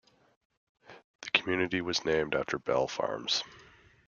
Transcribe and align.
The 1.21 1.29
community 1.29 1.79
was 1.81 2.03
named 2.03 2.33
after 2.33 2.57
Bell 2.57 2.87
Farms. 2.87 3.43